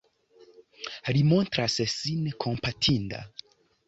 Li 1.15 1.19
montras 1.31 1.75
sin 1.97 2.23
kompatinda. 2.47 3.21